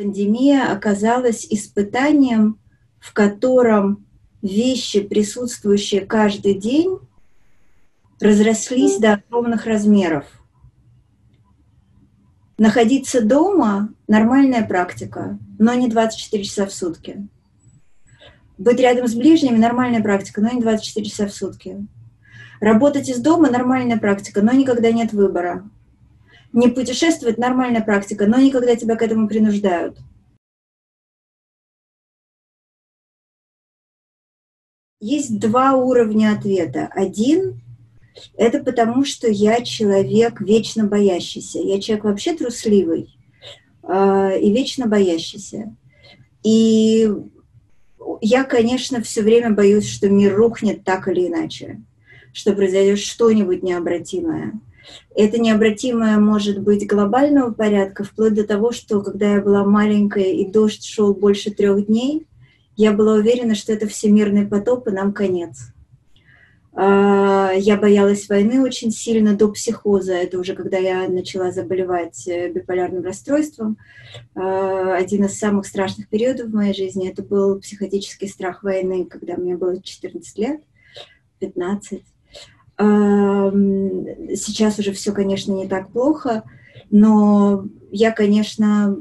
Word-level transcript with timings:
Пандемия 0.00 0.72
оказалась 0.72 1.46
испытанием, 1.50 2.58
в 3.00 3.12
котором 3.12 4.06
вещи, 4.40 5.02
присутствующие 5.02 6.06
каждый 6.06 6.54
день, 6.54 6.98
разрослись 8.18 8.96
до 8.96 9.12
огромных 9.12 9.66
размеров. 9.66 10.24
Находиться 12.56 13.20
дома– 13.20 13.92
нормальная 14.08 14.66
практика, 14.66 15.38
но 15.58 15.74
не 15.74 15.86
24 15.86 16.44
часа 16.44 16.64
в 16.64 16.72
сутки. 16.72 17.28
Быть 18.56 18.80
рядом 18.80 19.06
с 19.06 19.14
ближними– 19.14 19.58
нормальная 19.58 20.02
практика, 20.02 20.40
но 20.40 20.48
не 20.48 20.62
24 20.62 21.06
часа 21.06 21.26
в 21.26 21.34
сутки. 21.34 21.86
Работать 22.58 23.10
из 23.10 23.18
дома– 23.20 23.50
нормальная 23.50 23.98
практика, 23.98 24.40
но 24.40 24.52
никогда 24.52 24.92
нет 24.92 25.12
выбора. 25.12 25.68
Не 26.52 26.68
путешествовать– 26.68 27.36
нормальная 27.38 27.82
практика, 27.82 28.26
но 28.26 28.38
никогда 28.38 28.74
тебя 28.74 28.96
к 28.96 29.02
этому 29.02 29.28
принуждают. 29.28 29.98
Есть 35.00 35.38
два 35.38 35.74
уровня 35.74 36.32
ответа. 36.36 36.90
Один– 36.92 37.62
это 38.36 38.62
потому, 38.62 39.04
что 39.04 39.28
я 39.28 39.62
человек 39.62 40.40
вечно 40.40 40.84
боящийся. 40.84 41.60
Я 41.60 41.80
человек 41.80 42.04
вообще 42.04 42.36
трусливый 42.36 43.16
э, 43.82 44.40
и 44.40 44.52
вечно 44.52 44.86
боящийся. 44.86 45.74
И 46.42 47.08
я, 48.20 48.44
конечно, 48.44 49.00
все 49.02 49.22
время 49.22 49.50
боюсь, 49.50 49.88
что 49.88 50.08
мир 50.08 50.34
рухнет 50.34 50.84
так 50.84 51.06
или 51.08 51.28
иначе, 51.28 51.80
что 52.32 52.54
произойдет 52.54 52.98
что-нибудь 52.98 53.62
необратимое. 53.62 54.60
Это 55.14 55.38
необратимое 55.38 56.18
может 56.18 56.60
быть 56.60 56.86
глобального 56.86 57.52
порядка, 57.52 58.04
вплоть 58.04 58.34
до 58.34 58.46
того, 58.46 58.72
что 58.72 59.00
когда 59.00 59.34
я 59.34 59.40
была 59.40 59.64
маленькая 59.64 60.32
и 60.32 60.46
дождь 60.46 60.84
шел 60.84 61.14
больше 61.14 61.50
трех 61.50 61.86
дней, 61.86 62.26
я 62.76 62.92
была 62.92 63.14
уверена, 63.14 63.54
что 63.54 63.72
это 63.72 63.86
всемирный 63.86 64.46
потоп 64.46 64.88
и 64.88 64.92
нам 64.92 65.12
конец. 65.12 65.72
А, 66.72 67.52
я 67.54 67.76
боялась 67.76 68.28
войны 68.28 68.62
очень 68.62 68.90
сильно 68.92 69.36
до 69.36 69.48
психоза. 69.48 70.14
Это 70.14 70.38
уже 70.38 70.54
когда 70.54 70.78
я 70.78 71.08
начала 71.08 71.50
заболевать 71.50 72.26
э, 72.28 72.50
биполярным 72.50 73.02
расстройством. 73.02 73.76
А, 74.34 74.94
один 74.94 75.24
из 75.24 75.38
самых 75.38 75.66
страшных 75.66 76.08
периодов 76.08 76.48
в 76.48 76.54
моей 76.54 76.74
жизни 76.74 77.10
это 77.10 77.22
был 77.22 77.60
психотический 77.60 78.28
страх 78.28 78.62
войны, 78.62 79.04
когда 79.04 79.36
мне 79.36 79.56
было 79.56 79.82
14 79.82 80.38
лет, 80.38 80.62
15. 81.40 82.02
Сейчас 82.80 84.78
уже 84.78 84.92
все, 84.92 85.12
конечно, 85.12 85.52
не 85.52 85.68
так 85.68 85.90
плохо, 85.92 86.44
но 86.90 87.66
я, 87.90 88.10
конечно, 88.10 88.96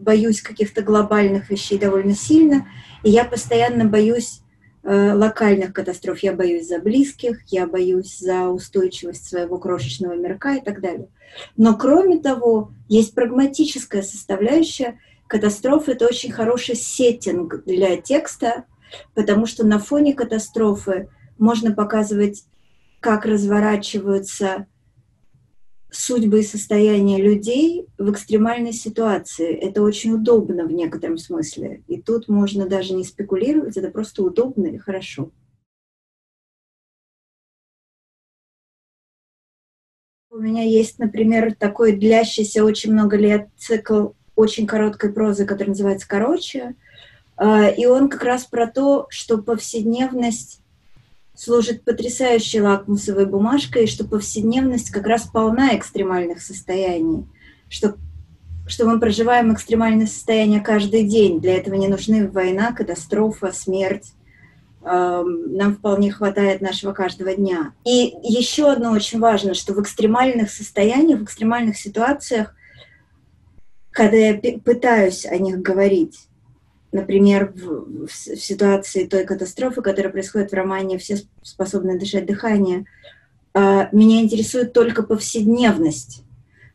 боюсь 0.00 0.40
каких-то 0.40 0.82
глобальных 0.82 1.50
вещей 1.50 1.78
довольно 1.78 2.14
сильно, 2.14 2.68
и 3.02 3.10
я 3.10 3.24
постоянно 3.24 3.84
боюсь 3.84 4.42
э, 4.82 5.12
локальных 5.12 5.72
катастроф. 5.72 6.20
Я 6.20 6.32
боюсь 6.32 6.68
за 6.68 6.78
близких, 6.78 7.40
я 7.48 7.66
боюсь 7.66 8.18
за 8.18 8.48
устойчивость 8.48 9.26
своего 9.26 9.58
крошечного 9.58 10.14
мирка 10.14 10.54
и 10.54 10.60
так 10.60 10.80
далее. 10.80 11.08
Но 11.56 11.76
кроме 11.76 12.18
того, 12.18 12.72
есть 12.88 13.14
прагматическая 13.14 14.02
составляющая. 14.02 14.98
Катастрофа— 15.26 15.92
это 15.92 16.06
очень 16.06 16.32
хороший 16.32 16.76
сеттинг 16.76 17.64
для 17.64 17.96
текста, 17.96 18.64
потому 19.14 19.46
что 19.46 19.64
на 19.64 19.78
фоне 19.78 20.14
катастрофы 20.14 21.08
можно 21.38 21.72
показывать 21.72 22.44
как 23.00 23.24
разворачиваются 23.24 24.66
судьбы 25.90 26.40
и 26.40 26.44
состояния 26.44 27.20
людей 27.20 27.86
в 27.98 28.10
экстремальной 28.12 28.72
ситуации. 28.72 29.52
Это 29.52 29.82
очень 29.82 30.12
удобно 30.12 30.66
в 30.66 30.72
некотором 30.72 31.18
смысле. 31.18 31.82
И 31.88 32.00
тут 32.00 32.28
можно 32.28 32.66
даже 32.66 32.94
не 32.94 33.04
спекулировать, 33.04 33.76
это 33.76 33.90
просто 33.90 34.22
удобно 34.22 34.66
и 34.66 34.78
хорошо. 34.78 35.32
У 40.30 40.38
меня 40.38 40.62
есть, 40.62 41.00
например, 41.00 41.56
такой 41.56 41.96
длящийся 41.96 42.64
очень 42.64 42.92
много 42.92 43.16
лет 43.16 43.48
цикл 43.58 44.10
очень 44.36 44.66
короткой 44.66 45.12
прозы, 45.12 45.44
который 45.44 45.70
называется 45.70 46.08
«Короче». 46.08 46.76
А, 47.36 47.68
и 47.68 47.84
он 47.86 48.08
как 48.08 48.22
раз 48.22 48.44
про 48.44 48.66
то, 48.66 49.06
что 49.10 49.38
повседневность 49.38 50.62
служит 51.40 51.84
потрясающей 51.84 52.60
лакмусовой 52.60 53.24
бумажкой, 53.24 53.86
что 53.86 54.04
повседневность 54.04 54.90
как 54.90 55.06
раз 55.06 55.22
полна 55.22 55.74
экстремальных 55.74 56.42
состояний, 56.42 57.24
что, 57.70 57.96
что 58.66 58.84
мы 58.84 59.00
проживаем 59.00 59.54
экстремальные 59.54 60.06
состояния 60.06 60.60
каждый 60.60 61.04
день. 61.04 61.40
Для 61.40 61.56
этого 61.56 61.76
не 61.76 61.88
нужны 61.88 62.28
война, 62.28 62.72
катастрофа, 62.72 63.52
смерть. 63.52 64.12
Эм, 64.82 65.56
нам 65.56 65.76
вполне 65.76 66.12
хватает 66.12 66.60
нашего 66.60 66.92
каждого 66.92 67.34
дня. 67.34 67.72
И 67.86 68.14
еще 68.22 68.70
одно 68.70 68.92
очень 68.92 69.18
важно, 69.18 69.54
что 69.54 69.72
в 69.72 69.80
экстремальных 69.80 70.50
состояниях, 70.50 71.20
в 71.20 71.24
экстремальных 71.24 71.78
ситуациях, 71.78 72.54
когда 73.90 74.18
я 74.18 74.38
пытаюсь 74.62 75.24
о 75.24 75.38
них 75.38 75.62
говорить, 75.62 76.28
например, 76.92 77.52
в, 77.54 78.06
в 78.06 78.12
ситуации 78.12 79.06
той 79.06 79.24
катастрофы, 79.24 79.82
которая 79.82 80.12
происходит 80.12 80.50
в 80.50 80.54
романе 80.54 80.98
«Все 80.98 81.18
способны 81.42 81.98
дышать 81.98 82.26
дыхание», 82.26 82.86
а, 83.52 83.88
меня 83.92 84.20
интересует 84.20 84.72
только 84.72 85.02
повседневность. 85.02 86.24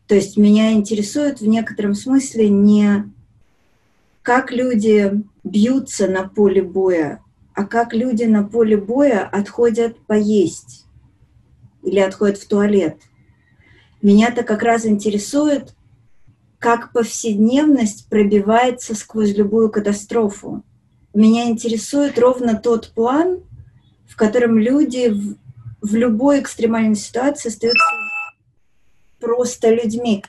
То 0.07 0.15
есть 0.15 0.37
меня 0.37 0.73
интересует 0.73 1.41
в 1.41 1.47
некотором 1.47 1.95
смысле 1.95 2.49
не 2.49 3.11
как 4.21 4.51
люди 4.51 5.23
бьются 5.43 6.07
на 6.07 6.27
поле 6.27 6.61
боя, 6.61 7.21
а 7.53 7.63
как 7.65 7.93
люди 7.93 8.23
на 8.23 8.43
поле 8.43 8.75
боя 8.75 9.27
отходят 9.31 9.97
поесть 10.07 10.85
или 11.83 11.99
отходят 11.99 12.37
в 12.37 12.47
туалет. 12.47 12.97
Меня-то 14.01 14.43
как 14.43 14.63
раз 14.63 14.85
интересует 14.85 15.75
как 16.65 16.91
повседневность 16.93 18.09
пробивается 18.09 18.95
сквозь 18.95 19.37
любую 19.37 19.69
катастрофу. 19.69 20.63
Меня 21.13 21.47
интересует 21.47 22.17
ровно 22.17 22.57
тот 22.57 22.91
план, 22.95 23.43
в 24.09 24.15
котором 24.15 24.57
люди 24.57 25.09
в, 25.09 25.37
в 25.87 25.93
любой 25.93 26.41
экстремальной 26.41 26.95
ситуации 26.95 27.49
остаются 27.49 27.85
просто 29.19 29.69
людьми. 29.75 30.25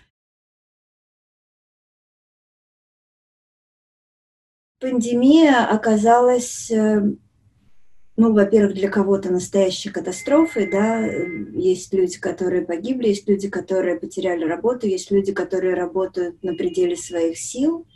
Пандемия 4.78 5.64
оказалась 5.64 6.70
э, 6.70 7.14
ну, 8.16 8.32
во-первых, 8.32 8.74
для 8.74 8.88
кого-то 8.88 9.30
настоящей 9.30 9.90
катастрофой, 9.90 10.70
да, 10.70 11.04
есть 11.06 11.92
люди, 11.92 12.18
которые 12.18 12.62
погибли, 12.62 13.08
есть 13.08 13.28
люди, 13.28 13.48
которые 13.48 13.98
потеряли 14.00 14.44
работу, 14.44 14.86
есть 14.86 15.10
люди, 15.10 15.32
которые 15.32 15.74
работают 15.74 16.42
на 16.42 16.54
пределе 16.54 16.96
своих 16.96 17.38
сил, 17.38 17.86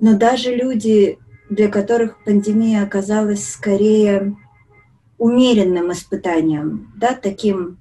но 0.00 0.18
даже 0.18 0.54
люди, 0.54 1.18
для 1.48 1.68
которых 1.68 2.24
пандемия 2.24 2.82
оказалась 2.82 3.48
скорее 3.48 4.36
умеренным 5.16 5.92
испытанием, 5.92 6.92
да, 6.96 7.14
таким 7.14 7.78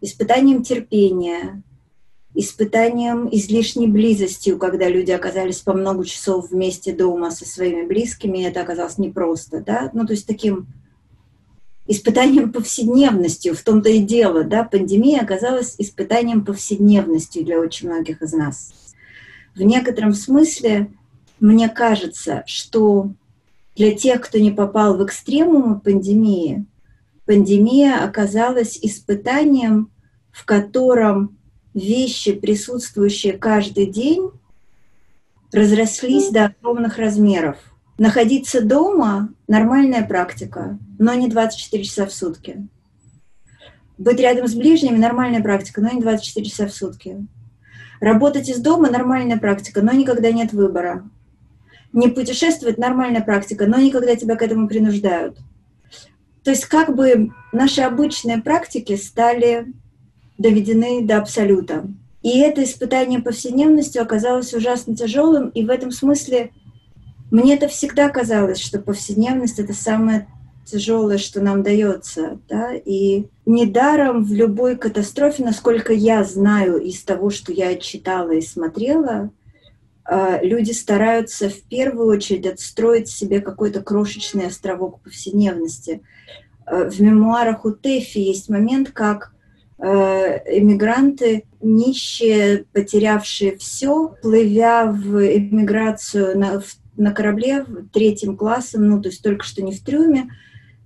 испытанием 0.00 0.64
терпения, 0.64 1.62
испытанием 2.34 3.28
излишней 3.32 3.86
близостью, 3.86 4.58
когда 4.58 4.88
люди 4.88 5.10
оказались 5.10 5.60
по 5.60 5.72
много 5.72 6.04
часов 6.04 6.50
вместе 6.50 6.92
дома 6.92 7.30
со 7.30 7.46
своими 7.46 7.86
близкими, 7.86 8.44
это 8.44 8.60
оказалось 8.60 8.98
непросто, 8.98 9.60
да, 9.60 9.90
ну, 9.92 10.06
то 10.06 10.12
есть 10.12 10.26
таким 10.26 10.66
испытанием 11.86 12.52
повседневностью, 12.52 13.56
в 13.56 13.62
том-то 13.62 13.88
и 13.88 14.00
дело, 14.00 14.44
да, 14.44 14.62
пандемия 14.62 15.22
оказалась 15.22 15.74
испытанием 15.78 16.44
повседневностью 16.44 17.44
для 17.44 17.58
очень 17.58 17.88
многих 17.88 18.22
из 18.22 18.32
нас. 18.32 18.72
В 19.54 19.62
некотором 19.62 20.12
смысле 20.12 20.90
мне 21.40 21.68
кажется, 21.68 22.44
что 22.46 23.10
для 23.74 23.94
тех, 23.94 24.20
кто 24.20 24.38
не 24.38 24.50
попал 24.50 24.96
в 24.96 25.04
экстремумы 25.04 25.80
пандемии, 25.80 26.66
пандемия 27.24 28.04
оказалась 28.04 28.78
испытанием, 28.82 29.90
в 30.30 30.44
котором 30.44 31.37
вещи, 31.78 32.32
присутствующие 32.32 33.34
каждый 33.34 33.86
день, 33.86 34.30
разрослись 35.52 36.30
до 36.30 36.46
огромных 36.46 36.98
размеров. 36.98 37.56
Находиться 37.98 38.60
дома– 38.60 39.30
нормальная 39.48 40.06
практика, 40.06 40.78
но 40.98 41.14
не 41.14 41.28
24 41.28 41.82
часа 41.84 42.06
в 42.06 42.12
сутки. 42.12 42.68
Быть 43.96 44.20
рядом 44.20 44.46
с 44.46 44.54
ближними– 44.54 44.96
нормальная 44.98 45.42
практика, 45.42 45.80
но 45.80 45.90
не 45.90 46.00
24 46.00 46.46
часа 46.46 46.66
в 46.66 46.72
сутки. 46.72 47.26
Работать 48.00 48.48
из 48.48 48.60
дома– 48.60 48.90
нормальная 48.90 49.38
практика, 49.38 49.82
но 49.82 49.92
никогда 49.92 50.30
нет 50.30 50.52
выбора. 50.52 51.08
Не 51.92 52.08
путешествовать– 52.08 52.76
нормальная 52.78 53.22
практика, 53.22 53.66
но 53.66 53.78
никогда 53.78 54.14
тебя 54.14 54.36
к 54.36 54.42
этому 54.42 54.68
принуждают. 54.68 55.38
То 56.44 56.52
есть 56.52 56.66
как 56.66 56.94
бы 56.94 57.32
наши 57.52 57.80
обычные 57.80 58.38
практики 58.38 58.94
стали 58.94 59.72
доведены 60.38 61.04
до 61.04 61.18
абсолюта. 61.18 61.86
И 62.22 62.38
это 62.38 62.64
испытание 62.64 63.20
повседневностью 63.20 64.02
оказалось 64.02 64.54
ужасно 64.54 64.96
тяжелым, 64.96 65.48
и 65.50 65.64
в 65.64 65.70
этом 65.70 65.90
смысле 65.90 66.50
мне 67.30 67.54
это 67.54 67.68
всегда 67.68 68.08
казалось, 68.08 68.58
что 68.58 68.80
повседневность— 68.80 69.58
это 69.60 69.74
самое 69.74 70.26
тяжелое, 70.64 71.18
что 71.18 71.40
нам 71.40 71.62
дается. 71.62 72.40
Да? 72.48 72.74
И 72.74 73.26
недаром 73.46 74.24
в 74.24 74.32
любой 74.32 74.76
катастрофе, 74.76 75.44
насколько 75.44 75.92
я 75.92 76.24
знаю 76.24 76.78
из 76.78 77.02
того, 77.02 77.30
что 77.30 77.52
я 77.52 77.76
читала 77.76 78.32
и 78.32 78.40
смотрела, 78.40 79.30
а, 80.04 80.40
люди 80.42 80.72
стараются 80.72 81.48
в 81.50 81.62
первую 81.62 82.08
очередь 82.08 82.46
отстроить 82.46 83.08
себе 83.08 83.40
какой-то 83.40 83.82
крошечный 83.82 84.46
островок 84.46 85.00
повседневности. 85.00 86.02
А, 86.64 86.84
в 86.84 87.00
мемуарах 87.00 87.64
у 87.64 87.72
Тэфи 87.72 88.18
есть 88.18 88.48
момент, 88.48 88.90
как 88.90 89.32
эмигранты, 89.80 91.44
нищие, 91.60 92.64
потерявшие 92.72 93.56
все, 93.58 94.14
плывя 94.22 94.86
в 94.86 95.24
эмиграцию 95.24 96.38
на, 96.38 96.62
на 96.96 97.12
корабле 97.12 97.64
третьим 97.92 98.36
классом, 98.36 98.88
ну, 98.88 99.00
то 99.00 99.08
есть 99.08 99.22
только 99.22 99.44
что 99.44 99.62
не 99.62 99.72
в 99.72 99.82
трюме, 99.82 100.30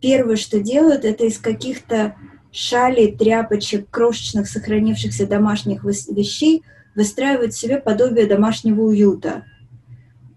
первое, 0.01 0.37
что 0.37 0.61
делают, 0.61 1.05
это 1.05 1.25
из 1.25 1.39
каких-то 1.39 2.17
шалей, 2.51 3.17
тряпочек, 3.17 3.89
крошечных 3.89 4.47
сохранившихся 4.47 5.27
домашних 5.27 5.85
вещей 5.85 6.63
выстраивают 6.95 7.55
себе 7.55 7.79
подобие 7.79 8.27
домашнего 8.27 8.83
уюта. 8.83 9.45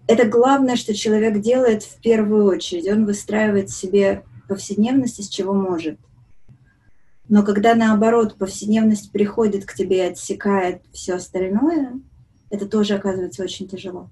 Это 0.06 0.24
главное, 0.24 0.76
что 0.76 0.94
человек 0.94 1.40
делает 1.40 1.82
в 1.82 2.00
первую 2.00 2.46
очередь. 2.46 2.88
Он 2.88 3.04
выстраивает 3.04 3.70
себе 3.70 4.22
повседневность, 4.48 5.18
из 5.18 5.28
чего 5.28 5.52
может. 5.52 5.98
Но 7.28 7.42
когда 7.42 7.74
наоборот 7.74 8.36
повседневность 8.38 9.10
приходит 9.10 9.64
к 9.64 9.74
тебе 9.74 9.98
и 9.98 10.10
отсекает 10.10 10.82
все 10.92 11.14
остальное, 11.14 12.00
это 12.50 12.66
тоже 12.66 12.94
оказывается 12.94 13.42
очень 13.42 13.68
тяжело. 13.68 14.10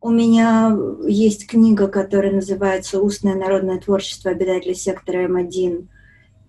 У 0.00 0.10
меня 0.10 0.76
есть 1.06 1.46
книга, 1.46 1.88
которая 1.88 2.32
называется 2.32 3.00
«Устное 3.00 3.34
народное 3.34 3.80
творчество 3.80 4.30
обитателей 4.30 4.74
сектора 4.74 5.26
М1», 5.26 5.88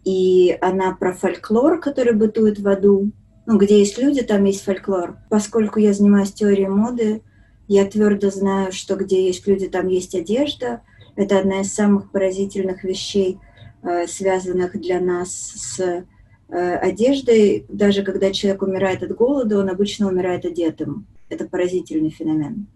и 0.03 0.57
она 0.61 0.93
про 0.93 1.13
фольклор, 1.13 1.79
который 1.79 2.13
бытует 2.13 2.59
в 2.59 2.67
аду. 2.67 3.11
Ну, 3.45 3.57
где 3.57 3.79
есть 3.79 3.97
люди, 3.97 4.21
там 4.23 4.43
есть 4.43 4.63
фольклор. 4.63 5.17
Поскольку 5.29 5.79
я 5.79 5.93
занимаюсь 5.93 6.33
теорией 6.33 6.67
моды, 6.67 7.21
я 7.67 7.85
твердо 7.85 8.29
знаю, 8.29 8.71
что 8.71 8.95
где 8.95 9.25
есть 9.25 9.47
люди, 9.47 9.67
там 9.67 9.87
есть 9.87 10.15
одежда. 10.15 10.81
Это 11.15 11.39
одна 11.39 11.61
из 11.61 11.73
самых 11.73 12.11
поразительных 12.11 12.83
вещей, 12.83 13.39
э, 13.83 14.07
связанных 14.07 14.79
для 14.79 14.99
нас 14.99 15.31
с 15.31 15.79
э, 15.79 16.75
одеждой. 16.75 17.65
Даже 17.69 18.03
когда 18.03 18.31
человек 18.31 18.61
умирает 18.61 19.01
от 19.03 19.15
голода, 19.15 19.59
он 19.59 19.69
обычно 19.69 20.07
умирает 20.07 20.45
одетым. 20.45 21.07
Это 21.29 21.45
поразительный 21.45 22.09
феномен. 22.09 22.67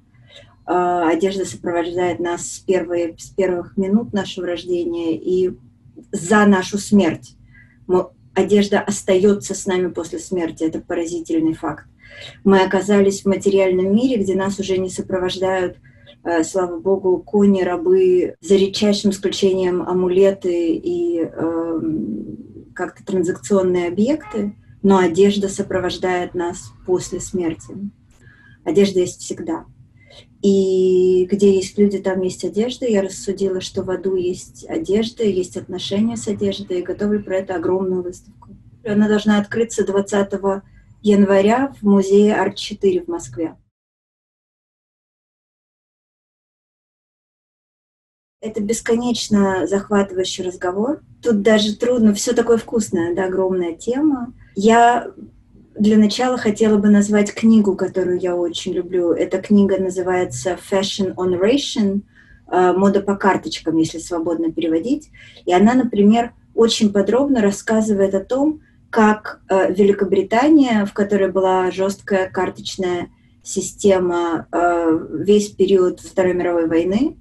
Э, 0.66 1.10
одежда 1.12 1.46
сопровождает 1.46 2.20
нас 2.20 2.46
с, 2.50 2.60
первой, 2.60 3.16
с 3.18 3.30
первых 3.30 3.76
минут 3.76 4.14
нашего 4.14 4.48
рождения 4.48 5.18
и 5.18 5.52
за 6.12 6.46
нашу 6.46 6.78
смерть. 6.78 7.36
Одежда 8.36 8.80
остается 8.80 9.54
с 9.54 9.66
нами 9.66 9.92
после 9.92 10.20
смерти. 10.20 10.64
Это 10.64 10.80
поразительный 10.80 11.56
факт. 11.56 11.86
Мы 12.46 12.62
оказались 12.62 13.24
в 13.24 13.26
материальном 13.26 13.94
мире, 13.94 14.22
где 14.22 14.36
нас 14.36 14.60
уже 14.60 14.78
не 14.78 14.90
сопровождают, 14.90 15.78
слава 16.44 16.80
богу, 16.80 17.20
кони, 17.20 17.62
рабы, 17.62 18.36
за 18.42 18.56
редчайшим 18.56 19.12
исключением 19.12 19.82
амулеты 19.82 20.76
и 20.76 21.22
э, 21.22 21.82
как-то 22.76 23.06
транзакционные 23.06 23.88
объекты, 23.88 24.56
но 24.82 24.98
одежда 24.98 25.50
сопровождает 25.50 26.34
нас 26.34 26.72
после 26.86 27.20
смерти. 27.20 27.76
Одежда 28.64 29.00
есть 29.00 29.22
всегда. 29.22 29.66
И 30.42 31.28
где 31.30 31.56
есть 31.56 31.78
люди, 31.78 31.98
там 31.98 32.22
есть 32.22 32.46
одежда. 32.46 32.86
Я 32.86 33.02
рассудила, 33.02 33.60
что 33.60 33.84
в 33.84 33.92
аду 33.92 34.16
есть 34.16 34.66
одежда, 34.70 35.24
есть 35.24 35.58
отношения 35.58 36.16
с 36.16 36.28
одеждой, 36.28 36.80
и 36.80 36.84
готовлю 36.84 37.22
про 37.22 37.38
это 37.38 37.56
огромную 37.56 38.04
выставку. 38.04 38.50
Она 38.86 39.10
должна 39.10 39.40
открыться 39.40 39.86
20 39.86 40.64
января 41.02 41.74
в 41.82 41.86
музее 41.86 42.36
Арт-4 42.36 43.06
в 43.06 43.08
Москве. 43.10 43.56
Это 48.42 48.62
бесконечно 48.62 49.68
захватывающий 49.68 50.46
разговор. 50.46 51.02
Тут 51.22 51.42
даже 51.42 51.76
трудно, 51.76 52.14
все 52.14 52.32
такое 52.32 52.56
вкусное, 52.56 53.14
да, 53.14 53.26
огромная 53.26 53.74
тема. 53.74 54.34
Я 54.56 55.12
для 55.78 55.98
начала 55.98 56.38
хотела 56.38 56.78
бы 56.78 56.88
назвать 56.90 57.34
книгу, 57.34 57.76
которую 57.76 58.18
я 58.18 58.38
очень 58.38 58.72
люблю. 58.72 59.12
Эта 59.12 59.40
книга 59.40 59.78
называется 59.78 60.58
Fashion 60.72 61.16
on 61.16 61.38
Ration, 61.38 62.02
э, 62.50 62.72
мода 62.72 63.02
по 63.02 63.18
карточкам, 63.18 63.76
если 63.76 63.98
свободно 63.98 64.54
переводить. 64.54 65.10
И 65.46 65.52
она, 65.52 65.74
например, 65.74 66.32
очень 66.56 66.94
подробно 66.94 67.42
рассказывает 67.42 68.16
о 68.16 68.24
том, 68.24 68.62
как 68.90 69.42
э, 69.50 69.74
Великобритания, 69.74 70.86
в 70.86 70.94
которой 70.94 71.30
была 71.30 71.72
жесткая 71.72 72.30
карточная 72.30 73.10
система 73.44 74.48
э, 74.50 75.00
весь 75.12 75.50
период 75.50 76.00
Второй 76.00 76.34
мировой 76.34 76.68
войны, 76.68 77.18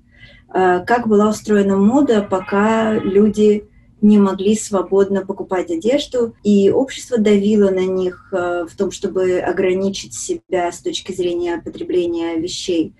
как 0.50 1.08
была 1.08 1.28
устроена 1.28 1.76
мода, 1.76 2.22
пока 2.22 2.94
люди 2.94 3.68
не 4.00 4.18
могли 4.18 4.56
свободно 4.56 5.24
покупать 5.24 5.70
одежду, 5.70 6.34
и 6.42 6.70
общество 6.70 7.18
давило 7.18 7.70
на 7.70 7.84
них 7.84 8.28
э, 8.32 8.66
в 8.68 8.76
том, 8.76 8.90
чтобы 8.90 9.40
ограничить 9.40 10.14
себя 10.14 10.70
с 10.70 10.80
точки 10.80 11.12
зрения 11.12 11.60
потребления 11.64 12.36
вещей. 12.36 12.94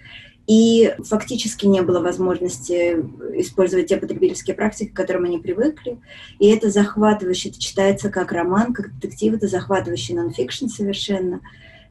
И 0.47 0.95
фактически 1.05 1.67
не 1.67 1.83
было 1.83 2.00
возможности 2.00 2.97
использовать 3.39 3.89
те 3.89 3.99
потребительские 3.99 4.56
практики, 4.56 4.89
к 4.89 4.97
которым 4.97 5.25
они 5.25 5.39
привыкли. 5.39 5.99
И 6.39 6.49
это 6.49 6.71
захватывающе, 6.71 7.50
это 7.50 7.61
читается 7.61 8.09
как 8.09 8.33
роман, 8.33 8.73
как 8.73 8.95
детектив, 8.95 9.35
это 9.35 9.47
захватывающий 9.47 10.14
нонфикшн 10.14 10.69
совершенно, 10.69 11.43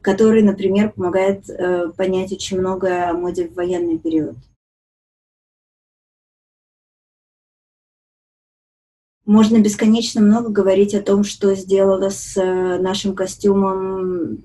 который, 0.02 0.42
например, 0.42 0.90
помогает 0.90 1.48
э, 1.48 1.92
понять 1.96 2.32
очень 2.32 2.58
многое 2.58 3.08
о 3.08 3.14
моде 3.14 3.48
в 3.48 3.54
военный 3.54 3.96
период. 3.96 4.36
Можно 9.28 9.58
бесконечно 9.58 10.22
много 10.22 10.48
говорить 10.48 10.94
о 10.94 11.02
том, 11.02 11.22
что 11.22 11.54
сделала 11.54 12.08
с 12.08 12.34
э, 12.38 12.78
нашим 12.78 13.14
костюмом 13.14 14.38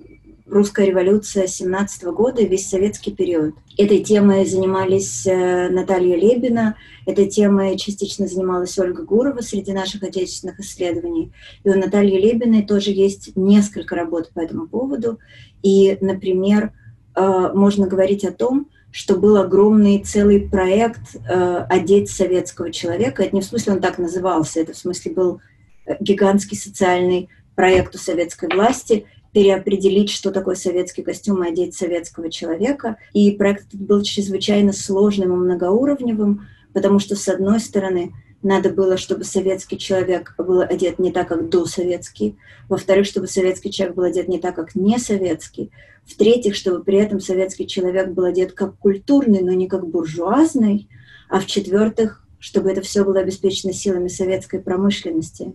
русская 0.45 0.85
революция 0.85 1.47
17 1.47 2.03
года 2.07 2.41
и 2.41 2.45
весь 2.49 2.67
советский 2.67 3.13
период. 3.13 3.55
Этой 3.77 4.03
темой 4.03 4.45
занимались 4.45 5.25
э, 5.25 5.69
Наталья 5.69 6.17
Лебина, 6.17 6.75
этой 7.05 7.29
темой 7.29 7.77
частично 7.77 8.27
занималась 8.27 8.77
Ольга 8.77 9.03
Гурова 9.03 9.39
среди 9.39 9.71
наших 9.71 10.03
отечественных 10.03 10.59
исследований. 10.59 11.31
И 11.63 11.69
у 11.69 11.79
Натальи 11.79 12.19
Лебиной 12.19 12.63
тоже 12.63 12.91
есть 12.91 13.37
несколько 13.37 13.95
работ 13.95 14.31
по 14.33 14.41
этому 14.41 14.67
поводу. 14.67 15.17
И, 15.61 15.97
например, 16.01 16.73
э, 17.15 17.51
можно 17.53 17.87
говорить 17.87 18.25
о 18.25 18.33
том, 18.33 18.67
что 18.93 19.17
был 19.17 19.38
огромный 19.38 20.03
целый 20.03 20.39
проект 20.39 21.15
э, 21.15 21.65
«Одеть 21.67 22.12
советского 22.12 22.71
человека». 22.71 23.23
Это 23.23 23.35
не 23.35 23.41
в 23.41 23.45
смысле 23.45 23.73
он 23.73 23.81
так 23.81 23.97
назывался, 23.97 24.59
это 24.59 24.73
в 24.73 24.77
смысле 24.77 25.12
был 25.13 25.41
э, 25.88 25.95
гигантский 26.00 26.55
социальный 26.55 27.27
проект 27.55 27.95
у 27.95 27.97
советской 27.97 28.53
власти 28.53 29.07
переопределить, 29.31 30.12
что 30.12 30.29
такое 30.29 30.53
советский 30.53 31.01
костюм 31.01 31.43
и 31.43 31.50
одеть 31.50 31.73
советского 31.73 32.29
человека. 32.29 32.97
И 33.13 33.31
проект 33.31 33.73
был 33.73 34.03
чрезвычайно 34.03 34.73
сложным 34.73 35.33
и 35.33 35.38
многоуровневым, 35.38 36.47
потому 36.71 37.00
что, 37.00 37.15
с 37.15 37.27
одной 37.27 37.59
стороны, 37.59 38.13
надо 38.43 38.69
было, 38.69 38.97
чтобы 38.97 39.23
советский 39.23 39.77
человек 39.77 40.35
был 40.38 40.62
одет 40.62 41.00
не 41.00 41.12
так, 41.12 41.29
как 41.29 41.50
досоветский. 41.50 42.38
Во-вторых, 42.69 43.05
чтобы 43.05 43.27
советский 43.27 43.71
человек 43.71 43.95
был 43.95 44.03
одет 44.03 44.27
не 44.27 44.39
так, 44.39 44.55
как 44.55 44.75
не 44.75 45.00
советский. 45.00 45.71
В-третьих, 46.05 46.55
чтобы 46.55 46.83
при 46.83 46.97
этом 46.97 47.19
советский 47.21 47.65
человек 47.65 48.09
был 48.09 48.25
одет 48.25 48.51
как 48.51 48.77
культурный, 48.77 49.41
но 49.41 49.53
не 49.53 49.67
как 49.67 49.88
буржуазный. 49.88 50.89
А 51.29 51.39
в-четвертых, 51.39 52.25
чтобы 52.39 52.69
это 52.69 52.81
все 52.81 53.05
было 53.05 53.21
обеспечено 53.21 53.71
силами 53.71 54.09
советской 54.09 54.59
промышленности. 54.59 55.53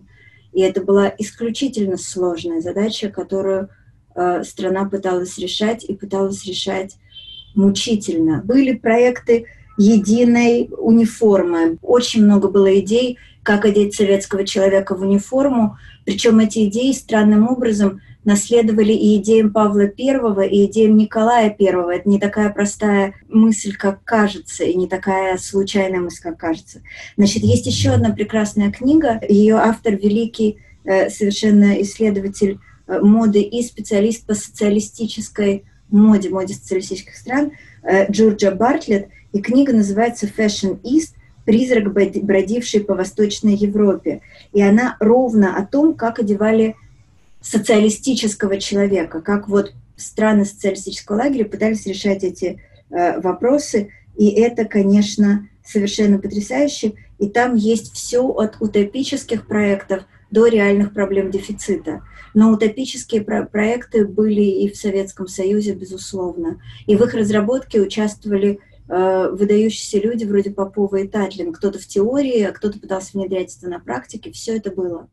И 0.51 0.61
это 0.61 0.81
была 0.81 1.13
исключительно 1.17 1.97
сложная 1.97 2.61
задача, 2.61 3.09
которую 3.09 3.69
э, 4.15 4.43
страна 4.43 4.85
пыталась 4.85 5.37
решать 5.37 5.83
и 5.83 5.93
пыталась 5.93 6.43
решать 6.45 6.97
мучительно. 7.53 8.41
Были 8.43 8.75
проекты 8.75 9.45
единой 9.79 10.69
униформы. 10.77 11.77
Очень 11.81 12.25
много 12.25 12.49
было 12.49 12.79
идей, 12.79 13.17
как 13.43 13.65
одеть 13.65 13.95
советского 13.95 14.45
человека 14.45 14.93
в 14.93 15.01
униформу. 15.01 15.77
Причем 16.05 16.39
эти 16.39 16.65
идеи 16.65 16.91
странным 16.91 17.47
образом 17.47 18.01
наследовали 18.25 18.91
и 18.91 19.15
идеям 19.15 19.53
Павла 19.53 19.83
I, 19.83 20.49
и 20.49 20.65
идеям 20.65 20.97
Николая 20.97 21.55
I. 21.57 21.95
Это 21.95 22.09
не 22.09 22.19
такая 22.19 22.49
простая 22.49 23.15
мысль, 23.29 23.73
как 23.75 24.03
кажется, 24.03 24.65
и 24.65 24.75
не 24.75 24.87
такая 24.87 25.37
случайная 25.37 26.01
мысль, 26.01 26.21
как 26.23 26.37
кажется. 26.37 26.81
Значит, 27.15 27.43
есть 27.43 27.65
еще 27.65 27.91
одна 27.91 28.09
прекрасная 28.11 28.71
книга. 28.71 29.21
Ее 29.27 29.55
автор 29.55 29.95
великий 29.95 30.57
э, 30.83 31.09
совершенно 31.09 31.81
исследователь 31.81 32.59
э, 32.87 32.99
моды 32.99 33.41
и 33.41 33.63
специалист 33.63 34.25
по 34.25 34.33
социалистической 34.33 35.63
моде, 35.89 36.29
моде 36.29 36.53
социалистических 36.53 37.15
стран, 37.15 37.53
э, 37.83 38.11
Джорджа 38.11 38.51
Бартлетт. 38.51 39.07
И 39.33 39.41
книга 39.41 39.73
называется 39.73 40.27
«Fashion 40.27 40.81
East. 40.81 41.13
Призрак, 41.45 41.91
бродивший 41.91 42.81
по 42.81 42.93
Восточной 42.95 43.55
Европе». 43.55 44.21
И 44.53 44.61
она 44.61 44.97
ровно 44.99 45.57
о 45.57 45.65
том, 45.65 45.95
как 45.95 46.19
одевали 46.19 46.75
социалистического 47.41 48.57
человека, 48.59 49.21
как 49.21 49.47
вот 49.47 49.73
страны 49.95 50.45
социалистического 50.45 51.17
лагеря 51.17 51.45
пытались 51.45 51.85
решать 51.85 52.23
эти 52.23 52.61
э, 52.89 53.19
вопросы, 53.19 53.89
и 54.17 54.29
это, 54.31 54.65
конечно, 54.65 55.47
совершенно 55.63 56.19
потрясающе, 56.19 56.93
и 57.19 57.27
там 57.29 57.55
есть 57.55 57.93
все 57.93 58.25
от 58.27 58.57
утопических 58.59 59.45
проектов 59.45 60.03
до 60.31 60.47
реальных 60.47 60.93
проблем 60.93 61.31
дефицита. 61.31 62.01
Но 62.33 62.51
утопические 62.51 63.21
про 63.21 63.45
проекты 63.45 64.05
были 64.05 64.41
и 64.41 64.69
в 64.69 64.75
Советском 64.75 65.27
Союзе, 65.27 65.73
безусловно, 65.73 66.61
и 66.85 66.95
в 66.95 67.03
их 67.03 67.13
разработке 67.13 67.81
участвовали 67.81 68.59
выдающиеся 68.89 69.99
люди 69.99 70.25
вроде 70.25 70.51
Попова 70.51 70.95
и 70.97 71.07
Татлин, 71.07 71.53
кто-то 71.53 71.77
в 71.77 71.85
теории, 71.85 72.41
а 72.41 72.51
кто-то 72.51 72.79
пытался 72.79 73.11
внедрять 73.13 73.55
это 73.55 73.69
на 73.69 73.79
практике, 73.79 74.31
все 74.31 74.57
это 74.57 74.71
было. 74.71 75.09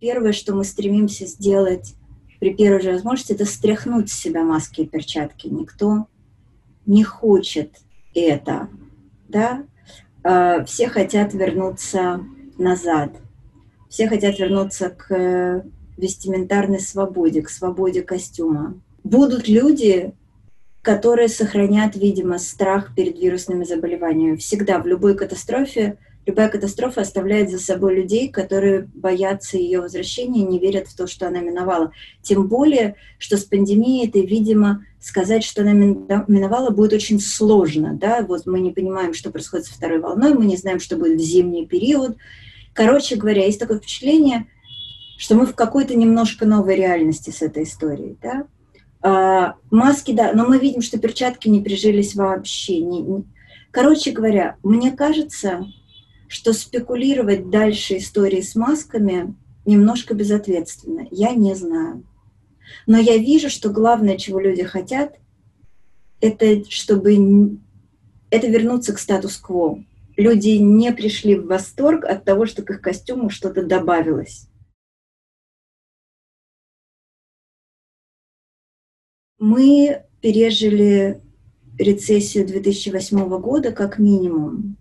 Первое, 0.00 0.32
что 0.32 0.54
мы 0.54 0.64
стремимся 0.64 1.26
сделать 1.26 1.94
при 2.40 2.54
первой 2.54 2.80
же 2.80 2.92
возможности, 2.92 3.34
это 3.34 3.44
стряхнуть 3.44 4.10
с 4.10 4.18
себя 4.18 4.42
маски 4.42 4.80
и 4.80 4.86
перчатки. 4.86 5.46
Никто 5.46 6.06
не 6.86 7.04
хочет 7.04 7.78
это, 8.14 8.70
да? 9.28 9.66
А, 10.24 10.64
все 10.64 10.88
хотят 10.88 11.34
вернуться 11.34 12.24
назад. 12.56 13.12
Все 13.90 14.08
хотят 14.08 14.38
вернуться 14.38 14.88
к 14.88 15.64
вестиментарной 16.00 16.80
свободе, 16.80 17.42
к 17.42 17.50
свободе 17.50 18.02
костюма. 18.02 18.80
Будут 19.04 19.48
люди, 19.48 20.12
которые 20.82 21.28
сохранят, 21.28 21.96
видимо, 21.96 22.38
страх 22.38 22.94
перед 22.94 23.18
вирусными 23.18 23.64
заболеваниями. 23.64 24.36
Всегда 24.36 24.78
в 24.78 24.86
любой 24.86 25.14
катастрофе 25.16 25.98
Любая 26.26 26.50
катастрофа 26.50 27.00
оставляет 27.00 27.50
за 27.50 27.58
собой 27.58 27.96
людей, 27.96 28.28
которые 28.28 28.88
боятся 28.94 29.56
ее 29.56 29.80
возвращения, 29.80 30.42
не 30.42 30.58
верят 30.58 30.86
в 30.86 30.94
то, 30.94 31.06
что 31.06 31.26
она 31.26 31.40
миновала. 31.40 31.92
Тем 32.22 32.46
более, 32.46 32.96
что 33.18 33.38
с 33.38 33.44
пандемией 33.44 34.06
это, 34.06 34.18
видимо, 34.18 34.84
сказать, 35.00 35.42
что 35.42 35.62
она 35.62 35.72
миновала, 35.72 36.70
будет 36.70 36.92
очень 36.92 37.20
сложно. 37.20 37.94
Да? 37.94 38.20
Вот 38.22 38.44
мы 38.44 38.60
не 38.60 38.70
понимаем, 38.70 39.14
что 39.14 39.30
происходит 39.30 39.66
со 39.66 39.74
второй 39.74 39.98
волной, 39.98 40.34
мы 40.34 40.44
не 40.44 40.56
знаем, 40.58 40.78
что 40.78 40.96
будет 40.96 41.18
в 41.18 41.24
зимний 41.24 41.66
период. 41.66 42.18
Короче 42.74 43.16
говоря, 43.16 43.46
есть 43.46 43.58
такое 43.58 43.78
впечатление, 43.78 44.46
что 45.20 45.34
мы 45.34 45.44
в 45.44 45.54
какой-то 45.54 45.94
немножко 45.94 46.46
новой 46.46 46.76
реальности 46.76 47.28
с 47.28 47.42
этой 47.42 47.64
историей. 47.64 48.16
Да? 48.22 48.46
А, 49.02 49.56
маски, 49.70 50.12
да, 50.12 50.32
но 50.32 50.46
мы 50.46 50.58
видим, 50.58 50.80
что 50.80 50.98
перчатки 50.98 51.46
не 51.46 51.60
прижились 51.60 52.14
вообще. 52.14 52.80
Не, 52.80 53.02
не. 53.02 53.24
Короче 53.70 54.12
говоря, 54.12 54.56
мне 54.62 54.92
кажется, 54.92 55.66
что 56.26 56.54
спекулировать 56.54 57.50
дальше 57.50 57.98
истории 57.98 58.40
с 58.40 58.54
масками 58.54 59.34
немножко 59.66 60.14
безответственно. 60.14 61.06
Я 61.10 61.34
не 61.34 61.54
знаю. 61.54 62.02
Но 62.86 62.96
я 62.96 63.18
вижу, 63.18 63.50
что 63.50 63.68
главное, 63.68 64.16
чего 64.16 64.40
люди 64.40 64.62
хотят, 64.62 65.16
это 66.22 66.64
чтобы 66.70 67.58
это 68.30 68.46
вернуться 68.46 68.94
к 68.94 68.98
статус-кво. 68.98 69.84
Люди 70.16 70.56
не 70.56 70.92
пришли 70.92 71.36
в 71.36 71.44
восторг 71.44 72.06
от 72.06 72.24
того, 72.24 72.46
что 72.46 72.62
к 72.62 72.70
их 72.70 72.80
костюму 72.80 73.28
что-то 73.28 73.62
добавилось. 73.62 74.49
Мы 79.40 80.02
пережили 80.20 81.22
рецессию 81.78 82.46
2008 82.46 83.40
года 83.40 83.72
как 83.72 83.98
минимум. 83.98 84.76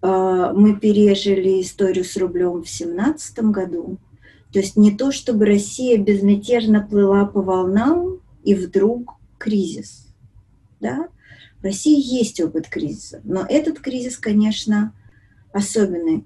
А, 0.00 0.54
мы 0.54 0.80
пережили 0.80 1.60
историю 1.60 2.06
с 2.06 2.16
рублем 2.16 2.62
в 2.62 2.68
семнадцатом 2.70 3.52
году. 3.52 3.98
То 4.50 4.60
есть 4.60 4.76
не 4.76 4.96
то, 4.96 5.12
чтобы 5.12 5.44
Россия 5.44 5.98
безмятежно 5.98 6.80
плыла 6.80 7.26
по 7.26 7.42
волнам, 7.42 8.20
и 8.44 8.54
вдруг 8.54 9.12
кризис. 9.36 10.06
Да? 10.80 11.08
В 11.60 11.64
России 11.64 12.00
есть 12.00 12.40
опыт 12.40 12.68
кризиса, 12.68 13.20
но 13.24 13.44
этот 13.46 13.80
кризис, 13.80 14.16
конечно, 14.16 14.94
особенный. 15.52 16.24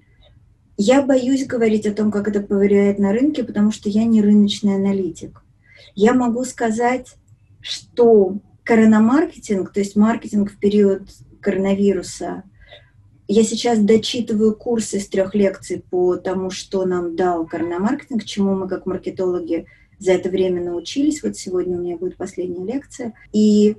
Я 0.77 1.01
боюсь 1.01 1.45
говорить 1.45 1.85
о 1.85 1.93
том, 1.93 2.11
как 2.11 2.29
это 2.29 2.39
повлияет 2.39 2.97
на 2.97 3.11
рынке, 3.11 3.43
потому 3.43 3.71
что 3.71 3.89
я 3.89 4.05
не 4.05 4.21
рыночный 4.21 4.75
аналитик. 4.75 5.43
Я 5.95 6.13
могу 6.13 6.45
сказать, 6.45 7.17
что 7.61 8.39
коронамаркетинг, 8.63 9.71
то 9.71 9.79
есть 9.79 9.95
маркетинг 9.95 10.51
в 10.51 10.57
период 10.57 11.03
коронавируса, 11.41 12.43
я 13.27 13.43
сейчас 13.43 13.79
дочитываю 13.79 14.53
курс 14.55 14.93
из 14.93 15.07
трех 15.07 15.33
лекций 15.33 15.83
по 15.89 16.17
тому, 16.17 16.49
что 16.49 16.85
нам 16.85 17.15
дал 17.15 17.45
коронамаркетинг, 17.45 18.25
чему 18.25 18.55
мы 18.55 18.67
как 18.67 18.85
маркетологи 18.85 19.67
за 19.99 20.13
это 20.13 20.29
время 20.29 20.61
научились. 20.61 21.23
Вот 21.23 21.37
сегодня 21.37 21.77
у 21.77 21.81
меня 21.81 21.95
будет 21.95 22.17
последняя 22.17 22.65
лекция. 22.65 23.13
И, 23.31 23.77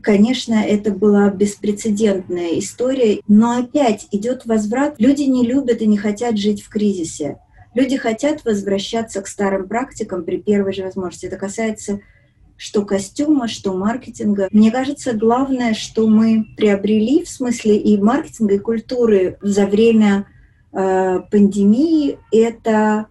конечно, 0.00 0.54
это 0.54 0.92
была 0.92 1.30
беспрецедентная 1.30 2.58
история. 2.58 3.20
Но 3.26 3.58
опять 3.58 4.06
идет 4.12 4.46
возврат. 4.46 4.94
Люди 4.98 5.22
не 5.22 5.44
любят 5.44 5.80
и 5.80 5.86
не 5.86 5.96
хотят 5.96 6.38
жить 6.38 6.62
в 6.62 6.68
кризисе. 6.68 7.38
Люди 7.74 7.96
хотят 7.96 8.44
возвращаться 8.44 9.22
к 9.22 9.26
старым 9.26 9.66
практикам 9.66 10.24
при 10.24 10.36
первой 10.36 10.72
же 10.72 10.84
возможности. 10.84 11.26
Это 11.26 11.36
касается 11.36 12.00
что 12.56 12.84
костюма, 12.84 13.48
что 13.48 13.74
маркетинга. 13.74 14.48
Мне 14.50 14.70
кажется, 14.70 15.12
главное, 15.12 15.74
что 15.74 16.06
мы 16.06 16.46
приобрели 16.56 17.24
в 17.24 17.28
смысле 17.28 17.76
и 17.76 18.00
маркетинга, 18.00 18.54
и 18.54 18.58
культуры 18.58 19.38
за 19.42 19.66
время 19.66 20.26
э, 20.72 21.20
пандемии, 21.30 22.18
это 22.32 23.06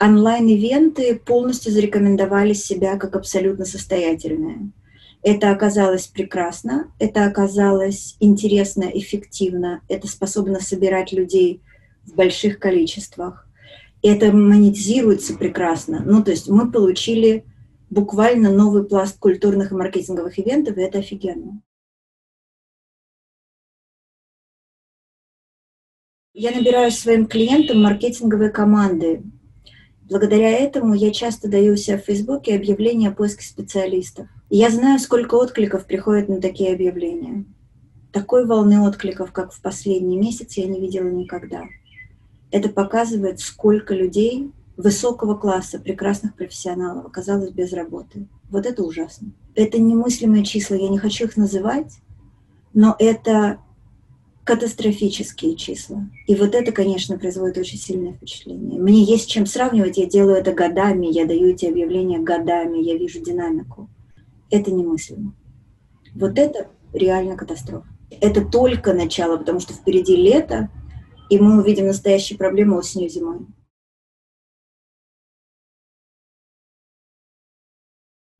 онлайн-ивенты 0.00 1.16
полностью 1.16 1.72
зарекомендовали 1.72 2.52
себя 2.52 2.96
как 2.96 3.16
абсолютно 3.16 3.64
состоятельные. 3.64 4.70
Это 5.22 5.50
оказалось 5.50 6.06
прекрасно, 6.06 6.92
это 7.00 7.24
оказалось 7.24 8.16
интересно, 8.20 8.84
эффективно, 8.84 9.80
это 9.88 10.06
способно 10.06 10.60
собирать 10.60 11.12
людей 11.12 11.60
в 12.06 12.14
больших 12.14 12.60
количествах. 12.60 13.46
Это 14.00 14.30
монетизируется 14.30 15.34
прекрасно. 15.34 16.02
Ну, 16.06 16.22
то 16.22 16.30
есть 16.30 16.48
мы 16.48 16.70
получили 16.70 17.44
буквально 17.90 18.50
новый 18.50 18.84
пласт 18.84 19.18
культурных 19.18 19.72
и 19.72 19.74
маркетинговых 19.74 20.38
ивентов, 20.38 20.76
и 20.76 20.82
это 20.82 20.98
офигенно. 20.98 21.62
Я 26.34 26.52
набираю 26.52 26.92
своим 26.92 27.26
клиентам 27.26 27.82
маркетинговые 27.82 28.50
команды. 28.50 29.24
Благодаря 30.02 30.50
этому 30.50 30.94
я 30.94 31.10
часто 31.10 31.48
даю 31.48 31.74
у 31.74 31.76
себя 31.76 31.98
в 31.98 32.04
Фейсбуке 32.04 32.54
объявления 32.54 33.08
о 33.08 33.12
поиске 33.12 33.44
специалистов. 33.44 34.28
И 34.48 34.56
я 34.56 34.70
знаю, 34.70 35.00
сколько 35.00 35.34
откликов 35.34 35.84
приходит 35.84 36.28
на 36.28 36.40
такие 36.40 36.72
объявления. 36.72 37.44
Такой 38.12 38.46
волны 38.46 38.80
откликов, 38.86 39.32
как 39.32 39.52
в 39.52 39.60
последний 39.60 40.16
месяц, 40.16 40.56
я 40.56 40.66
не 40.66 40.80
видела 40.80 41.08
никогда. 41.08 41.64
Это 42.50 42.68
показывает, 42.68 43.40
сколько 43.40 43.94
людей 43.94 44.52
высокого 44.78 45.34
класса, 45.34 45.78
прекрасных 45.80 46.34
профессионалов 46.36 47.04
оказалось 47.04 47.50
без 47.50 47.72
работы. 47.72 48.28
Вот 48.48 48.64
это 48.64 48.84
ужасно. 48.84 49.32
Это 49.54 49.78
немыслимые 49.78 50.44
числа, 50.44 50.76
я 50.76 50.88
не 50.88 50.98
хочу 50.98 51.24
их 51.24 51.36
называть, 51.36 51.98
но 52.72 52.94
это 52.98 53.58
катастрофические 54.44 55.56
числа. 55.56 56.08
И 56.26 56.34
вот 56.36 56.54
это, 56.54 56.72
конечно, 56.72 57.18
производит 57.18 57.58
очень 57.58 57.76
сильное 57.76 58.12
впечатление. 58.12 58.80
Мне 58.80 59.02
есть 59.02 59.28
чем 59.28 59.46
сравнивать, 59.46 59.98
я 59.98 60.06
делаю 60.06 60.36
это 60.36 60.52
годами, 60.52 61.06
я 61.06 61.26
даю 61.26 61.48
эти 61.48 61.66
объявления 61.66 62.20
годами, 62.20 62.78
я 62.78 62.96
вижу 62.96 63.20
динамику. 63.20 63.90
Это 64.48 64.70
немыслимо. 64.70 65.34
Вот 66.14 66.38
это 66.38 66.68
реально 66.94 67.36
катастрофа. 67.36 67.86
Это 68.20 68.42
только 68.42 68.94
начало, 68.94 69.36
потому 69.36 69.60
что 69.60 69.74
впереди 69.74 70.16
лето, 70.16 70.70
и 71.28 71.38
мы 71.38 71.60
увидим 71.60 71.86
настоящие 71.86 72.38
проблемы 72.38 72.78
осенью 72.78 73.10
зимой. 73.10 73.40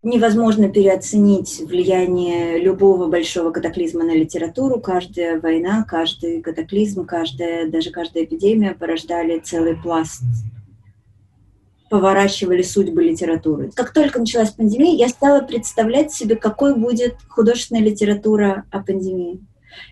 Невозможно 0.09 0.71
переоценить 0.71 1.61
влияние 1.61 2.59
любого 2.59 3.09
большого 3.09 3.51
катаклизма 3.51 4.05
на 4.05 4.15
литературу. 4.15 4.81
Каждая 4.81 5.39
война, 5.39 5.85
каждый 5.87 6.41
катаклизм, 6.41 7.05
каждая, 7.05 7.69
даже 7.69 7.91
каждая 7.91 8.25
эпидемия 8.25 8.73
порождали 8.73 9.39
целый 9.39 9.77
пласт 9.77 10.23
поворачивали 11.91 12.61
судьбы 12.61 13.03
литературы. 13.03 13.71
Как 13.75 13.95
только 13.95 14.19
началась 14.21 14.51
пандемия, 14.51 14.95
я 14.95 15.09
стала 15.09 15.41
представлять 15.41 16.13
себе, 16.13 16.37
какой 16.37 16.75
будет 16.75 17.17
художественная 17.29 17.83
литература 17.83 18.65
о 18.71 18.83
пандемии. 18.83 19.41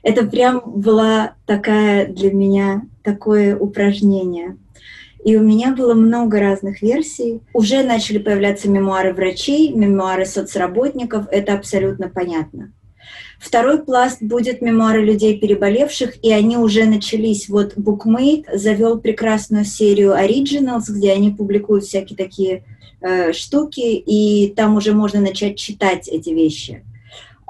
Это 0.03 0.27
прям 0.27 0.63
была 0.65 1.37
такая 1.47 2.07
для 2.07 2.33
меня 2.33 2.83
такое 3.03 3.57
упражнение. 3.57 4.59
И 5.27 5.35
у 5.35 5.43
меня 5.43 5.75
было 5.75 5.93
много 5.95 6.39
разных 6.39 6.83
версий. 6.83 7.41
Уже 7.53 7.83
начали 7.83 8.19
появляться 8.19 8.71
мемуары 8.71 9.13
врачей, 9.13 9.73
мемуары 9.73 10.25
соцработников, 10.25 11.27
это 11.33 11.55
абсолютно 11.55 12.09
понятно. 12.09 12.73
Второй 13.41 13.83
пласт 13.83 14.23
будет 14.23 14.63
мемуары 14.63 15.05
людей, 15.05 15.37
переболевших, 15.37 16.25
и 16.25 16.31
они 16.31 16.57
уже 16.57 16.85
начались. 16.85 17.49
Вот 17.49 17.75
Bookmate 17.77 18.57
завел 18.57 19.01
прекрасную 19.01 19.65
серию 19.65 20.13
Originals, 20.13 20.85
где 20.91 21.11
они 21.11 21.33
публикуют 21.33 21.83
всякие 21.83 22.17
такие 22.17 22.63
э, 23.01 23.33
штуки, 23.33 23.81
и 23.81 24.55
там 24.55 24.77
уже 24.77 24.93
можно 24.93 25.21
начать 25.21 25.59
читать 25.59 26.07
эти 26.07 26.31
вещи. 26.31 26.85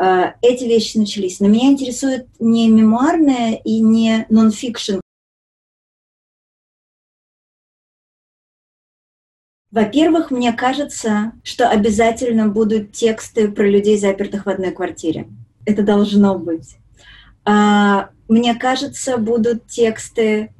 Э, 0.02 0.33
эти 0.40 0.64
вещи 0.64 0.97
начались. 0.97 1.40
Но 1.40 1.49
меня 1.49 1.66
интересует 1.73 2.26
не 2.40 2.71
мемуарное 2.71 3.61
и 3.62 3.80
не 3.80 4.25
нон-фикшн. 4.30 5.00
Во-первых, 9.70 10.30
мне 10.30 10.52
кажется, 10.52 11.32
что 11.42 11.68
обязательно 11.68 12.49
будут 12.49 12.92
тексты 12.92 13.50
про 13.50 13.68
людей, 13.68 13.99
запертых 13.99 14.46
в 14.46 14.49
одной 14.49 14.70
квартире 14.70 15.26
это 15.66 15.82
должно 15.82 16.38
быть. 16.38 16.78
А, 17.44 18.08
мне 18.28 18.54
кажется, 18.54 19.18
будут 19.18 19.66
тексты 19.66 20.54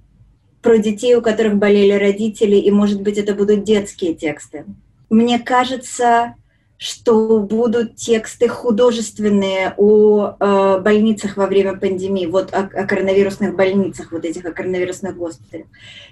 про 0.61 0.79
детей, 0.79 1.15
у 1.15 1.23
которых 1.23 1.57
болели 1.57 1.93
родители, 1.93 2.57
и, 2.57 2.71
может 2.71 3.01
быть, 3.01 3.17
это 3.17 3.35
будут 3.35 3.65
детские 3.65 4.15
тексты. 4.15 4.67
Мне 5.09 5.39
кажется, 5.39 6.35
что 6.79 7.41
будут 7.41 7.97
тексты 7.97 8.49
художественные 8.49 9.75
о 9.77 10.37
э, 10.39 10.81
больницах 10.81 11.37
во 11.37 11.47
время 11.47 11.77
пандемии, 11.77 12.27
вот 12.27 12.53
о, 12.53 12.61
о 12.61 12.87
коронавирусных 12.87 13.57
больницах, 13.57 14.13
вот 14.13 14.25
этих 14.25 14.45
о 14.45 14.53
коронавирусных 14.53 15.17
госпиталях. 15.17 15.67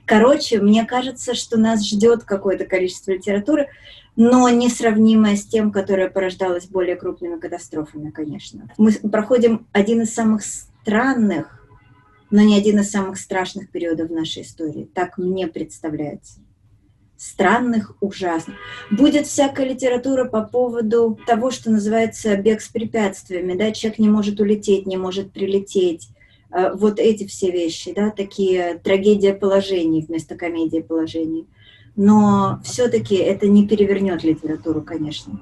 Короче, 0.06 0.60
мне 0.60 0.84
кажется, 0.86 1.34
что 1.34 1.58
нас 1.58 1.86
ждет 1.86 2.24
какое-то 2.24 2.64
количество 2.64 3.12
литературы 3.12 3.68
но 4.16 4.48
несравнимое 4.48 5.36
с 5.36 5.44
тем, 5.44 5.72
которое 5.72 6.08
порождалось 6.08 6.66
более 6.66 6.96
крупными 6.96 7.38
катастрофами, 7.38 8.10
конечно. 8.10 8.68
Мы 8.78 8.92
проходим 8.92 9.66
один 9.72 10.02
из 10.02 10.14
самых 10.14 10.42
странных, 10.44 11.66
но 12.30 12.42
не 12.42 12.56
один 12.56 12.80
из 12.80 12.90
самых 12.90 13.18
страшных 13.18 13.70
периодов 13.70 14.10
в 14.10 14.12
нашей 14.12 14.42
истории. 14.42 14.88
Так 14.94 15.18
мне 15.18 15.46
представляется. 15.48 16.40
Странных, 17.16 17.96
ужасных. 18.00 18.56
Будет 18.90 19.26
всякая 19.26 19.68
литература 19.68 20.24
по 20.24 20.42
поводу 20.42 21.18
того, 21.26 21.50
что 21.50 21.70
называется 21.70 22.36
бег 22.36 22.60
с 22.60 22.68
препятствиями. 22.68 23.56
Да? 23.56 23.70
Человек 23.70 23.98
не 23.98 24.08
может 24.08 24.40
улететь, 24.40 24.86
не 24.86 24.96
может 24.96 25.32
прилететь. 25.32 26.08
Э, 26.50 26.72
вот 26.74 26.98
эти 26.98 27.26
все 27.26 27.50
вещи, 27.50 27.92
да, 27.94 28.10
такие 28.10 28.80
трагедия 28.82 29.32
положений 29.32 30.06
вместо 30.08 30.34
комедии 30.36 30.80
положений 30.80 31.46
но 31.96 32.60
все-таки 32.64 33.14
это 33.16 33.46
не 33.46 33.66
перевернет 33.66 34.24
литературу, 34.24 34.82
конечно. 34.82 35.40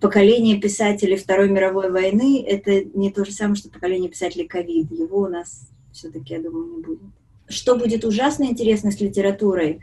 Поколение 0.00 0.60
писателей 0.60 1.16
Второй 1.16 1.48
мировой 1.48 1.90
войны– 1.90 2.44
это 2.46 2.84
не 2.84 3.10
то 3.10 3.24
же 3.24 3.32
самое, 3.32 3.56
что 3.56 3.70
поколение 3.70 4.10
писателей 4.10 4.46
ковид. 4.46 4.90
Его 4.92 5.20
у 5.20 5.28
нас 5.28 5.68
все-таки, 5.92 6.34
я 6.34 6.40
думаю, 6.40 6.76
не 6.76 6.82
будет. 6.82 7.00
Что 7.48 7.76
будет 7.76 8.04
ужасно 8.04 8.44
интересно 8.44 8.92
с 8.92 9.00
литературой, 9.00 9.80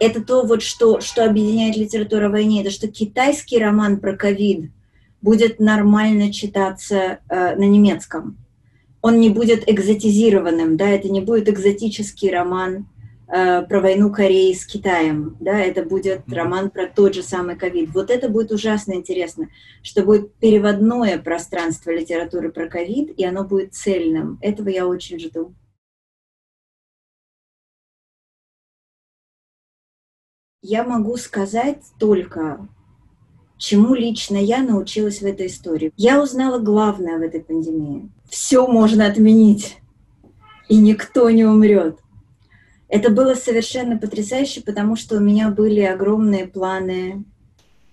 это 0.00 0.22
то, 0.22 0.44
вот 0.44 0.62
что, 0.62 1.00
что 1.00 1.24
объединяет 1.24 1.76
литературу 1.76 2.26
о 2.26 2.30
войне, 2.30 2.62
это 2.62 2.70
что 2.70 2.88
китайский 2.88 3.58
роман 3.58 4.00
про 4.00 4.16
ковид 4.16 4.70
будет 5.20 5.60
нормально 5.60 6.32
читаться 6.32 7.18
э, 7.28 7.56
на 7.56 7.64
немецком. 7.64 8.36
Он 9.02 9.20
не 9.20 9.30
будет 9.30 9.68
экзотизированным, 9.68 10.76
да, 10.76 10.88
это 10.88 11.08
не 11.08 11.20
будет 11.20 11.48
экзотический 11.48 12.30
роман 12.30 12.86
Э, 13.30 13.62
про 13.68 13.82
войну 13.82 14.10
Кореи 14.10 14.54
с 14.54 14.64
Китаем, 14.64 15.36
да, 15.38 15.60
это 15.60 15.82
будет 15.82 16.22
роман 16.28 16.70
про 16.70 16.86
тот 16.86 17.14
же 17.14 17.22
самый 17.22 17.56
ковид. 17.56 17.90
Вот 17.92 18.10
это 18.10 18.30
будет 18.30 18.52
ужасно 18.52 18.94
интересно, 18.94 19.50
что 19.82 20.02
будет 20.02 20.32
переводное 20.36 21.18
пространство 21.18 21.90
литературы 21.90 22.50
про 22.50 22.68
ковид, 22.68 23.10
и 23.18 23.24
оно 23.26 23.44
будет 23.44 23.74
цельным. 23.74 24.38
Этого 24.40 24.70
я 24.70 24.86
очень 24.86 25.20
жду. 25.20 25.52
Я 30.62 30.82
могу 30.82 31.16
сказать 31.16 31.82
только, 32.00 32.66
чему 33.58 33.94
лично 33.94 34.36
я 34.36 34.60
научилась 34.60 35.20
в 35.20 35.24
этой 35.24 35.46
истории. 35.46 35.92
Я 35.96 36.20
узнала 36.20 36.58
главное 36.58 37.16
в 37.16 37.22
этой 37.22 37.40
пандемии. 37.40 38.10
Все 38.28 38.66
можно 38.66 39.06
отменить, 39.06 39.78
и 40.68 40.76
никто 40.76 41.30
не 41.30 41.44
умрет. 41.44 42.00
Это 42.88 43.10
было 43.10 43.34
совершенно 43.34 43.98
потрясающе, 43.98 44.62
потому 44.62 44.96
что 44.96 45.18
у 45.18 45.20
меня 45.20 45.48
были 45.50 45.80
огромные 45.80 46.48
планы 46.48 47.22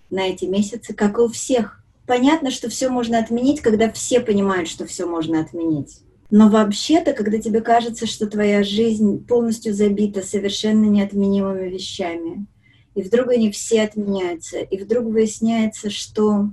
на 0.10 0.28
эти 0.28 0.46
месяцы, 0.46 0.96
как 0.96 1.20
и 1.20 1.22
у 1.22 1.28
всех. 1.28 1.84
Понятно, 2.08 2.50
что 2.50 2.68
все 2.68 2.90
можно 2.90 3.20
отменить, 3.20 3.62
когда 3.62 3.92
все 3.92 4.22
понимают, 4.22 4.70
что 4.70 4.88
все 4.88 5.06
можно 5.06 5.40
отменить. 5.40 6.00
Но 6.32 6.50
вообще-то, 6.50 7.14
когда 7.14 7.38
тебе 7.38 7.62
кажется, 7.62 8.08
что 8.08 8.26
твоя 8.26 8.64
жизнь 8.64 9.24
полностью 9.24 9.76
забита 9.76 10.24
совершенно 10.24 10.86
неотменимыми 10.86 11.70
вещами, 11.70 12.48
и 12.96 13.02
вдруг 13.02 13.30
они 13.30 13.52
все 13.52 13.84
отменяются, 13.84 14.60
и 14.60 14.78
вдруг 14.82 15.06
выясняется, 15.06 15.90
что 15.90 16.50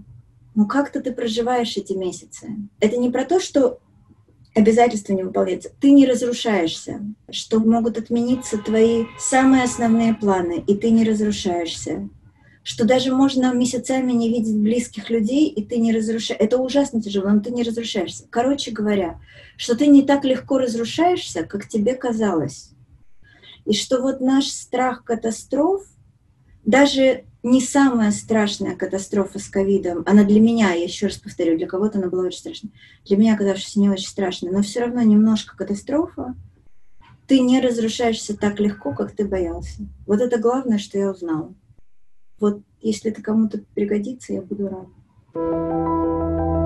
ну 0.55 0.67
как-то 0.67 1.01
ты 1.01 1.13
проживаешь 1.13 1.77
эти 1.77 1.93
месяцы. 1.95 2.57
Это 2.81 2.97
не 2.99 3.11
про 3.11 3.25
то, 3.25 3.41
что 3.41 3.79
обязательства 4.55 5.15
не 5.15 5.23
выполняются, 5.23 5.71
ты 5.81 5.93
не 5.93 6.07
разрушаешься, 6.07 7.01
что 7.31 7.61
могут 7.61 7.97
отмениться 7.97 8.59
твои 8.59 9.05
самые 9.19 9.65
основные 9.65 10.15
планы, 10.15 10.63
и 10.67 10.75
ты 10.75 10.91
не 10.91 11.05
разрушаешься, 11.05 12.11
что 12.63 12.85
даже 12.85 13.15
можно 13.15 13.53
месяцами 13.55 14.13
не 14.13 14.29
видеть 14.29 14.59
близких 14.59 15.11
людей, 15.11 15.49
и 15.49 15.65
ты 15.65 15.79
не 15.79 15.93
разрушаешься. 15.93 16.35
Это 16.35 16.59
ужасно 16.59 17.01
тяжело, 17.01 17.31
но 17.31 17.41
ты 17.41 17.51
не 17.51 17.63
разрушаешься. 17.63 18.27
Короче 18.31 18.71
говоря, 18.71 19.21
что 19.57 19.77
ты 19.77 19.87
не 19.87 20.03
так 20.03 20.25
легко 20.25 20.59
разрушаешься, 20.59 21.45
как 21.45 21.69
тебе 21.69 21.95
казалось. 21.95 22.71
И 23.65 23.73
что 23.73 24.01
вот 24.01 24.21
наш 24.21 24.47
страх 24.47 25.05
катастроф, 25.05 25.85
даже 26.65 27.25
не 27.43 27.61
самая 27.61 28.13
страшная 28.13 28.77
катастрофа 28.77 29.39
с 29.39 29.49
ковидом. 29.49 30.05
Она 30.07 30.25
для 30.25 30.41
меня, 30.41 30.73
я 30.73 30.85
еще 30.85 31.07
раз 31.07 31.17
повторю, 31.17 31.59
для 31.59 31.67
кого-то 31.67 31.99
она 31.99 32.09
была 32.09 32.25
очень 32.25 32.39
страшной. 32.39 32.73
Для 33.05 33.17
меня, 33.17 33.35
оказавшись 33.35 33.77
не 33.77 33.91
очень 33.91 34.07
страшной, 34.07 34.53
но 34.53 34.63
все 34.63 34.81
равно 34.81 35.03
немножко 35.03 35.57
катастрофа. 35.57 36.37
Ты 37.27 37.41
не 37.41 37.61
разрушаешься 37.61 38.37
так 38.37 38.61
легко, 38.61 38.95
как 38.95 39.13
ты 39.13 39.25
боялся. 39.25 39.83
Вот 40.07 40.21
это 40.21 40.39
главное, 40.39 40.79
что 40.79 40.99
я 40.99 41.11
узнала. 41.11 41.53
Вот 42.39 42.63
если 42.81 43.11
это 43.11 43.23
кому-то 43.23 43.63
пригодится, 43.75 44.33
я 44.33 44.43
буду 44.43 44.69
рада. 44.69 46.62